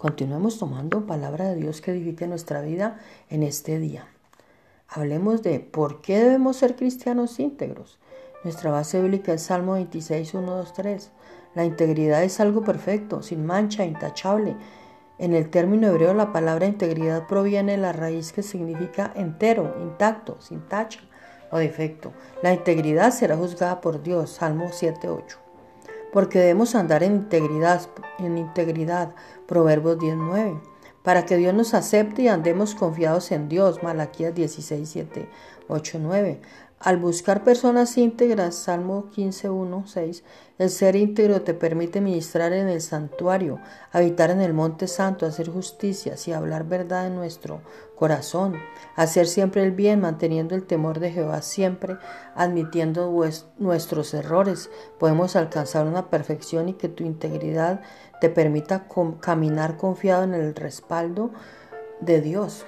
[0.00, 4.06] Continuemos tomando palabra de Dios que edifique nuestra vida en este día.
[4.88, 7.98] Hablemos de por qué debemos ser cristianos íntegros.
[8.42, 11.10] Nuestra base bíblica es Salmo 26, 1, 2, 3.
[11.54, 14.56] La integridad es algo perfecto, sin mancha, intachable.
[15.18, 20.40] En el término hebreo la palabra integridad proviene de la raíz que significa entero, intacto,
[20.40, 21.00] sin tacha
[21.50, 22.14] o defecto.
[22.42, 24.30] La integridad será juzgada por Dios.
[24.30, 25.49] Salmo 7, 8
[26.12, 27.82] porque debemos andar en integridad,
[28.18, 29.14] en integridad,
[29.46, 30.60] Proverbios 19,
[31.02, 35.28] para que Dios nos acepte y andemos confiados en Dios, Malaquías 16, 7,
[35.68, 36.40] 8, 9.
[36.82, 40.24] Al buscar personas íntegras, Salmo 15, 1, 6,
[40.56, 43.60] el ser íntegro te permite ministrar en el santuario,
[43.92, 47.60] habitar en el monte santo, hacer justicias y hablar verdad en nuestro
[47.96, 48.56] corazón,
[48.96, 51.98] hacer siempre el bien, manteniendo el temor de Jehová siempre,
[52.34, 53.12] admitiendo
[53.58, 54.70] nuestros errores.
[54.98, 57.82] Podemos alcanzar una perfección y que tu integridad
[58.22, 58.86] te permita
[59.20, 61.30] caminar confiado en el respaldo
[62.00, 62.64] de Dios.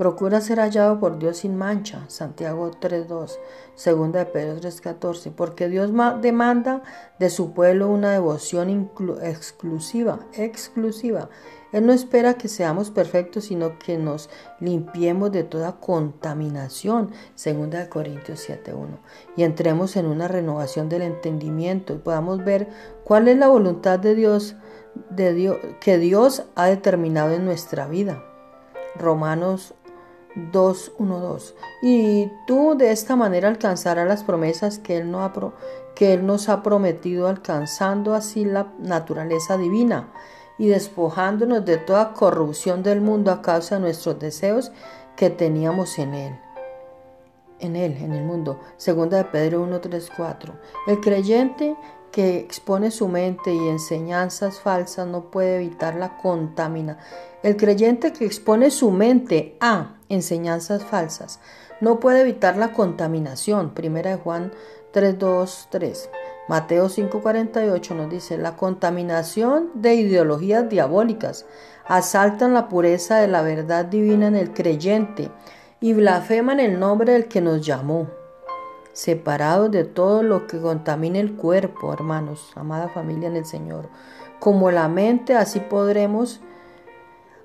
[0.00, 3.36] Procura ser hallado por Dios sin mancha, Santiago 3.2,
[3.74, 5.90] segunda de Pedro 3.14, porque Dios
[6.22, 6.82] demanda
[7.18, 8.90] de su pueblo una devoción
[9.22, 11.28] exclusiva, exclusiva.
[11.72, 17.90] Él no espera que seamos perfectos, sino que nos limpiemos de toda contaminación, segunda de
[17.90, 19.00] Corintios 7.1,
[19.36, 22.70] y entremos en una renovación del entendimiento y podamos ver
[23.04, 24.56] cuál es la voluntad de Dios,
[25.10, 28.24] de Dios que Dios ha determinado en nuestra vida.
[28.96, 29.74] Romanos
[30.36, 31.54] 2.1.2.
[31.82, 38.44] Y tú de esta manera alcanzarás las promesas que él, nos ha prometido, alcanzando así
[38.44, 40.12] la naturaleza divina
[40.58, 44.72] y despojándonos de toda corrupción del mundo a causa de nuestros deseos
[45.16, 46.38] que teníamos en él.
[47.58, 48.60] En él, en el mundo.
[48.76, 50.52] Segunda de Pedro 1.3.4.
[50.86, 51.76] El creyente
[52.10, 56.98] que expone su mente y enseñanzas falsas no puede evitar la contamina.
[57.42, 61.40] El creyente que expone su mente a enseñanzas falsas
[61.80, 63.70] no puede evitar la contaminación.
[63.70, 64.52] Primera de Juan
[64.92, 66.10] 3.2.3.
[66.48, 71.46] Mateo 5.48 nos dice, la contaminación de ideologías diabólicas
[71.86, 75.30] asaltan la pureza de la verdad divina en el creyente
[75.80, 78.19] y blasfeman el nombre del que nos llamó
[78.92, 83.88] separados de todo lo que contamine el cuerpo, hermanos, amada familia en el Señor.
[84.38, 86.40] Como la mente, así podremos,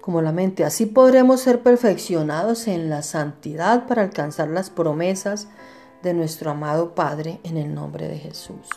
[0.00, 5.48] como la mente, así podremos ser perfeccionados en la santidad para alcanzar las promesas
[6.02, 8.68] de nuestro amado Padre en el nombre de Jesús.